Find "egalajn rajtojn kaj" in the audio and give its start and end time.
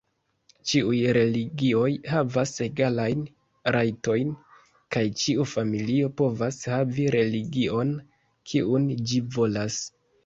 2.67-5.03